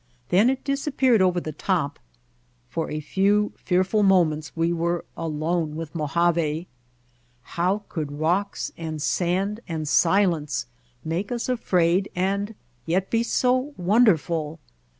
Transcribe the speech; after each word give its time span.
Then 0.29 0.49
it 0.49 0.63
dis 0.63 0.87
appeared 0.87 1.21
over 1.21 1.39
the 1.39 1.51
top. 1.51 1.99
For 2.71 2.89
a 2.89 2.99
few 2.99 3.53
fearful 3.55 4.01
mo 4.01 4.25
ments 4.25 4.57
we 4.57 4.73
were 4.73 5.05
alone 5.15 5.75
with 5.75 5.93
Mojave. 5.93 6.67
How 7.43 7.83
could 7.87 8.13
rocks 8.17 8.71
and 8.75 8.99
sand 8.99 9.59
and 9.67 9.87
silence 9.87 10.65
make 11.05 11.31
us 11.31 11.47
afraid 11.47 12.09
and 12.15 12.55
yet 12.87 13.11
be 13.11 13.21
so 13.21 13.75
wonderful? 13.77 14.57